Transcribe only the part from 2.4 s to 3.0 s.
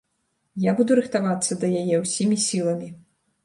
сіламі.